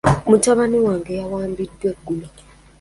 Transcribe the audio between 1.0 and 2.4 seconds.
yawambiddwa eggulo.